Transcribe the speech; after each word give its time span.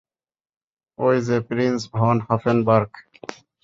ঐ 0.99 1.09
যে 1.27 1.37
prince 1.49 1.81
von 1.93 2.15
Hoffenberg. 2.27 2.91